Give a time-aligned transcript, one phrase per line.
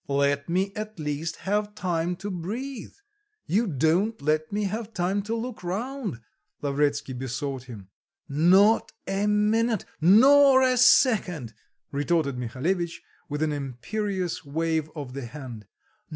[0.09, 2.95] "Let me at least have time to breathe;
[3.45, 6.21] you don't let me have time to look round,"
[6.63, 7.87] Lavretsky besought him.
[8.27, 11.53] "Not a minute, nor a second!"
[11.91, 15.67] retorted Mihalevitch with an imperious wave of the hand.